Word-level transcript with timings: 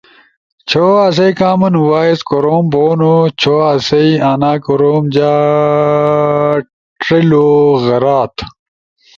چھو 0.69 0.85
اسو 1.07 1.27
کامن 1.39 1.75
وائس 1.89 2.19
کوروم 2.29 2.65
بونو 2.71 3.15
چھو 3.39 3.55
اسائی 3.71 4.11
انا 4.31 4.51
کوروم 4.65 5.03
جا 5.15 5.33
ڇلو 7.01 7.47
غرات 7.83 8.35